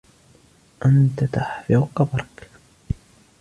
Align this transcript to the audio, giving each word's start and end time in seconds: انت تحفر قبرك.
انت 0.85 1.23
تحفر 1.23 1.85
قبرك. 1.95 2.49